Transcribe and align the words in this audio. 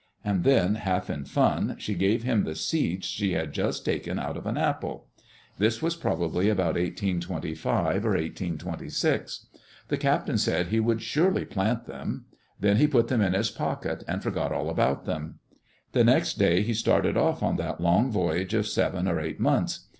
'* 0.15 0.23
And 0.25 0.43
then, 0.43 0.73
half 0.73 1.11
in 1.11 1.25
fun, 1.25 1.75
she 1.77 1.93
gave 1.93 2.23
him 2.23 2.43
the 2.43 2.55
seeds 2.55 3.05
she 3.05 3.33
had 3.33 3.53
just 3.53 3.85
taken 3.85 4.17
out 4.17 4.35
of 4.35 4.47
an 4.47 4.57
apple. 4.57 5.05
This 5.59 5.79
was 5.79 5.95
probably 5.95 6.49
about 6.49 6.73
1825 6.73 8.03
or 8.03 8.09
1826. 8.13 9.45
The 9.89 9.97
captain 9.97 10.39
said 10.39 10.69
he 10.69 10.79
would 10.79 11.03
surely 11.03 11.45
plant 11.45 11.85
them. 11.85 12.25
Then 12.59 12.77
he 12.77 12.87
put 12.87 13.09
them 13.09 13.21
in 13.21 13.33
his 13.33 13.51
pocket 13.51 14.03
and 14.07 14.23
forgot 14.23 14.51
all 14.51 14.71
about 14.71 15.05
them. 15.05 15.37
The 15.91 16.03
next 16.03 16.39
day 16.39 16.63
he 16.63 16.73
started 16.73 17.15
off 17.15 17.43
on 17.43 17.57
that 17.57 17.79
long 17.79 18.09
voyage 18.11 18.55
of 18.55 18.65
seven 18.65 19.07
or 19.07 19.19
eight 19.19 19.39
months. 19.39 19.81